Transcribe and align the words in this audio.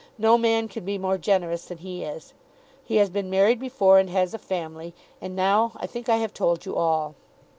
No 0.17 0.35
man 0.35 0.67
can 0.67 0.83
be 0.83 0.97
more 0.97 1.19
generous 1.19 1.65
than 1.65 1.77
he 1.77 2.03
is. 2.03 2.33
He 2.83 2.95
has 2.95 3.11
been 3.11 3.29
married 3.29 3.59
before, 3.59 3.99
and 3.99 4.09
has 4.09 4.33
a 4.33 4.39
family, 4.39 4.95
and 5.21 5.35
now 5.35 5.73
I 5.75 5.85
think 5.85 6.09
I 6.09 6.17
have 6.17 6.33
told 6.33 6.65
you 6.65 6.75
all. 6.75 7.13